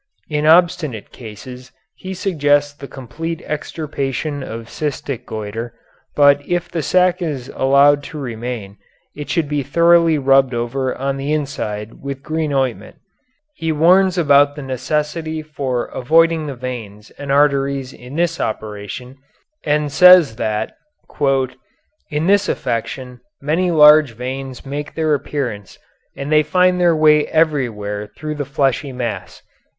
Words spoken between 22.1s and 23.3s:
this affection